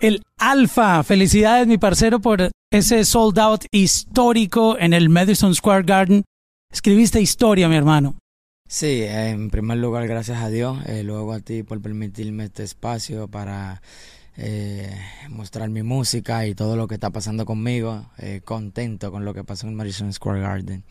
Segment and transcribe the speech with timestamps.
[0.00, 6.24] El Alfa, felicidades mi parcero por ese sold out histórico en el Madison Square Garden.
[6.72, 8.16] Escribiste historia, mi hermano.
[8.68, 13.26] Sí, en primer lugar, gracias a Dios, eh, luego a ti por permitirme este espacio
[13.26, 13.82] para
[14.38, 14.90] eh,
[15.28, 18.06] mostrar mi música y todo lo que está pasando conmigo.
[18.16, 20.84] Eh, contento con lo que pasó en Madison Square Garden.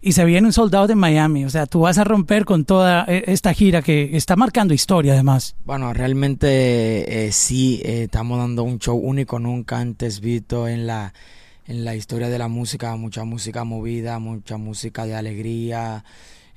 [0.00, 3.04] Y se viene un soldado de Miami, o sea, tú vas a romper con toda
[3.04, 5.54] esta gira que está marcando historia además.
[5.64, 11.14] Bueno, realmente sí, estamos dando un show único, nunca antes visto en la,
[11.68, 16.02] en la historia de la música, mucha música movida, mucha música de alegría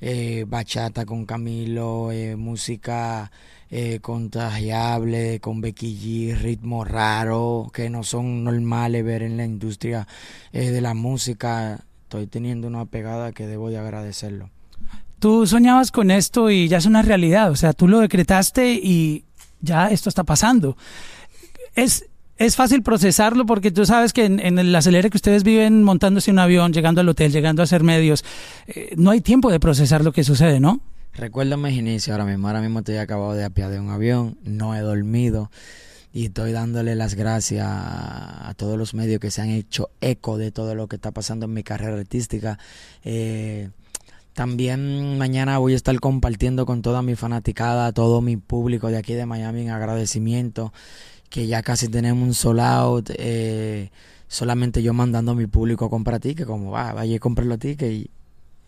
[0.00, 3.30] eh, bachata con Camilo, eh, música
[3.70, 10.06] eh, contagiable con Becky G, ritmo raro que no son normales ver en la industria
[10.52, 11.80] eh, de la música.
[12.04, 14.50] Estoy teniendo una pegada que debo de agradecerlo.
[15.18, 19.24] Tú soñabas con esto y ya es una realidad, o sea, tú lo decretaste y
[19.60, 20.76] ya esto está pasando.
[21.74, 22.04] Es,
[22.36, 26.38] es fácil procesarlo porque tú sabes que en, el acelere que ustedes viven montándose un
[26.38, 28.24] avión, llegando al hotel, llegando a hacer medios,
[28.68, 30.80] eh, no hay tiempo de procesar lo que sucede, ¿no?
[31.16, 32.46] Recuerdo mis inicios ahora mismo.
[32.46, 35.50] Ahora mismo estoy acabado de apiar de un avión, no he dormido
[36.12, 40.50] y estoy dándole las gracias a, todos los medios que se han hecho eco de
[40.50, 42.58] todo lo que está pasando en mi carrera artística.
[43.02, 43.70] Eh,
[44.34, 49.14] también mañana voy a estar compartiendo con toda mi fanaticada, todo mi público de aquí
[49.14, 50.74] de Miami en agradecimiento
[51.30, 53.10] que ya casi tenemos un sold out.
[53.16, 53.90] Eh,
[54.28, 57.58] solamente yo mandando a mi público a comprar tickets, como va, vaya a comprar los
[57.58, 58.10] tickets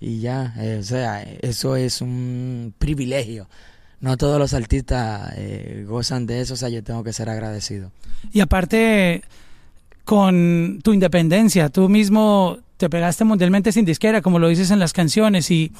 [0.01, 0.55] y ya.
[0.59, 3.49] Eh, o sea, eso es un privilegio.
[4.01, 7.91] No todos los artistas eh, gozan de eso, o sea, yo tengo que ser agradecido.
[8.33, 9.23] Y aparte,
[10.05, 14.93] con tu independencia, tú mismo te pegaste mundialmente sin disquera, como lo dices en las
[14.93, 15.73] canciones, y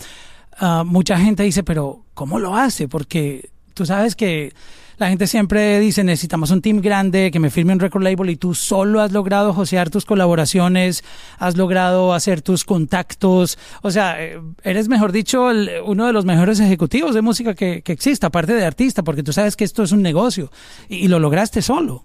[0.61, 2.89] uh, mucha gente dice, pero ¿cómo lo hace?
[2.89, 4.53] Porque tú sabes que
[4.99, 8.37] la gente siempre dice, necesitamos un team grande que me firme un record label y
[8.37, 11.05] tú solo has logrado josear tus colaboraciones,
[11.39, 15.49] has logrado hacer tus contactos, o sea, eh, eres, mejor dicho,
[15.85, 19.33] uno de los mejores ejecutivos de música que, que existe, aparte de artista, porque tú
[19.33, 20.51] sabes que esto es un negocio
[20.89, 22.05] y, lo lograste solo.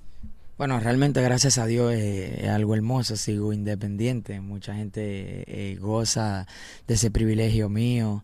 [0.58, 6.48] Bueno, realmente gracias a Dios es algo hermoso, sigo independiente, mucha gente eh, goza
[6.88, 8.24] de ese privilegio mío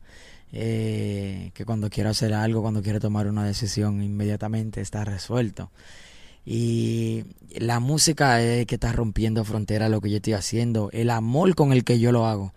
[0.52, 5.72] eh, que cuando quiero hacer algo, cuando quiero tomar una decisión, inmediatamente está resuelto.
[6.46, 7.26] Y
[7.58, 11.74] la música es que está rompiendo fronteras lo que yo estoy haciendo, el amor con
[11.74, 12.54] el que yo lo hago.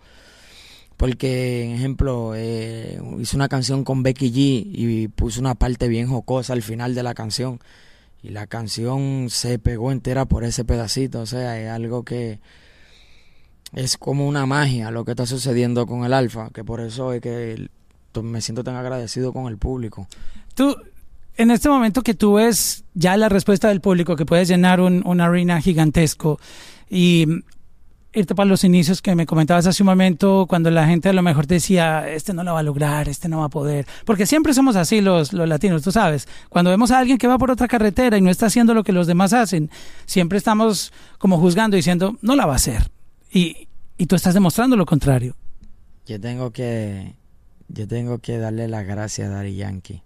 [0.97, 6.53] Porque, ejemplo, eh, hice una canción con Becky G y puse una parte bien jocosa
[6.53, 7.59] al final de la canción.
[8.21, 11.21] Y la canción se pegó entera por ese pedacito.
[11.21, 12.39] O sea, es algo que
[13.73, 16.49] es como una magia lo que está sucediendo con el alfa.
[16.51, 17.67] Que por eso es que
[18.21, 20.07] me siento tan agradecido con el público.
[20.53, 20.75] Tú,
[21.35, 25.01] en este momento que tú ves ya la respuesta del público, que puedes llenar un,
[25.05, 26.39] una arena gigantesco
[26.89, 27.25] y
[28.13, 31.23] irte para los inicios que me comentabas hace un momento, cuando la gente a lo
[31.23, 34.53] mejor decía, este no lo va a lograr, este no va a poder, porque siempre
[34.53, 37.67] somos así los, los latinos, tú sabes, cuando vemos a alguien que va por otra
[37.67, 39.71] carretera y no está haciendo lo que los demás hacen,
[40.05, 42.91] siempre estamos como juzgando, diciendo, no la va a hacer,
[43.31, 45.35] y, y tú estás demostrando lo contrario.
[46.05, 47.15] Yo tengo que
[47.73, 50.03] yo tengo que darle las gracias a Dari Yankee,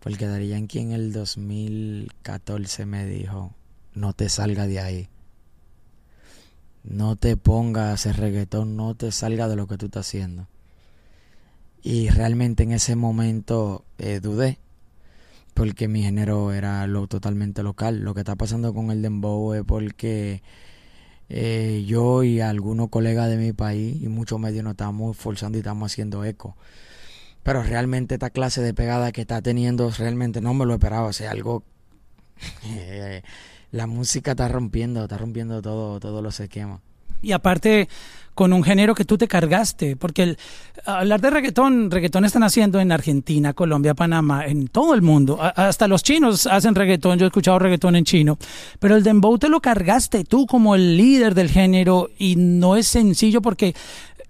[0.00, 3.54] porque Dari Yankee en el 2014 me dijo,
[3.94, 5.08] no te salga de ahí,
[6.84, 10.48] no te pongas a hacer reggaetón, no te salga de lo que tú estás haciendo.
[11.82, 14.58] Y realmente en ese momento eh, dudé,
[15.54, 18.00] porque mi género era lo totalmente local.
[18.00, 20.42] Lo que está pasando con el dembow es porque
[21.30, 25.60] eh, yo y algunos colegas de mi país y muchos medios nos estamos forzando y
[25.60, 26.54] estamos haciendo eco
[27.48, 31.12] pero realmente esta clase de pegada que está teniendo, realmente no me lo esperaba, o
[31.14, 31.64] sea, algo...
[32.66, 33.22] Eh,
[33.72, 36.80] la música está rompiendo, está rompiendo todo, todos los esquemas.
[37.22, 37.88] Y aparte,
[38.34, 40.38] con un género que tú te cargaste, porque el,
[40.84, 45.40] hablar de reggaetón, reggaetón están haciendo en Argentina, Colombia, Panamá, en todo el mundo.
[45.40, 48.38] hasta los chinos hacen reggaetón, yo he escuchado reggaetón en chino,
[48.78, 52.86] pero el dembow te lo cargaste tú como el líder del género y no es
[52.86, 53.74] sencillo porque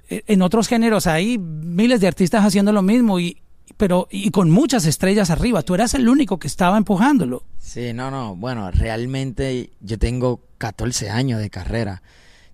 [0.08, 3.42] en otros géneros hay miles de artistas haciendo lo mismo y
[3.76, 5.62] pero y con muchas estrellas arriba.
[5.62, 7.44] Tú eras el único que estaba empujándolo.
[7.58, 8.34] Sí, no, no.
[8.34, 12.02] Bueno, realmente yo tengo 14 años de carrera.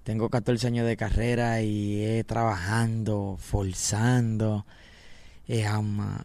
[0.03, 4.67] Tengo 14 años de carrera y he trabajando, forzando.
[5.47, 5.67] Eh,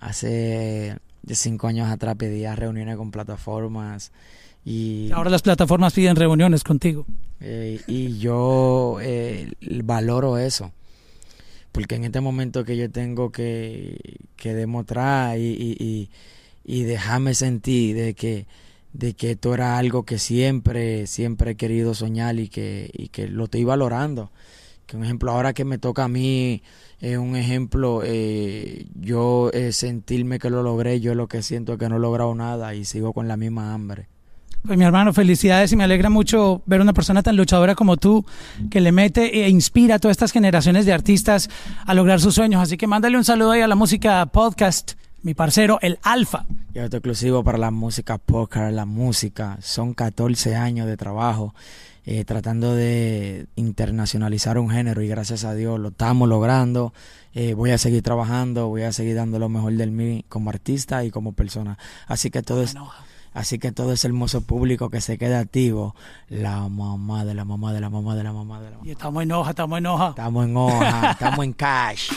[0.02, 0.98] hace
[1.28, 4.12] cinco años atrás pedía reuniones con plataformas
[4.66, 7.06] y ahora las plataformas piden reuniones contigo.
[7.40, 8.98] Eh, y yo
[9.84, 10.74] valoro eso
[11.72, 13.98] porque en este momento que yo tengo que,
[14.36, 16.10] que demostrar y, y,
[16.66, 18.48] y, dejarme sentir de que,
[18.94, 23.28] de que esto era algo que siempre, siempre he querido soñar y que, y que
[23.28, 24.32] lo estoy valorando.
[24.86, 26.64] Que un ejemplo, ahora que me toca a mí,
[27.00, 31.80] es un ejemplo, eh, yo eh, sentirme que lo logré, yo lo que siento es
[31.80, 34.08] que no he logrado nada y sigo con la misma hambre.
[34.66, 38.26] Pues mi hermano, felicidades y me alegra mucho ver una persona tan luchadora como tú
[38.70, 41.50] que le mete e inspira a todas estas generaciones de artistas
[41.86, 42.62] a lograr sus sueños.
[42.62, 46.46] Así que mándale un saludo ahí a la música podcast, mi parcero, el Alfa.
[46.74, 49.58] Yo estoy exclusivo para la música podcast, la música.
[49.62, 51.56] Son 14 años de trabajo
[52.06, 56.92] eh, tratando de internacionalizar un género y gracias a Dios lo estamos logrando.
[57.34, 61.04] Eh, voy a seguir trabajando, voy a seguir dando lo mejor de mí como artista
[61.06, 61.78] y como persona.
[62.08, 62.76] Así que todo es...
[63.34, 65.96] Así que todo ese hermoso público que se queda activo,
[66.30, 68.88] la mamá de la mamá de la mamá de la mamá de la mamá.
[68.88, 70.10] Y estamos en hoja, estamos en hoja.
[70.10, 72.12] Estamos en hoja, estamos en cash.